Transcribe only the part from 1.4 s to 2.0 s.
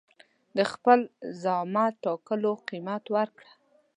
زعامت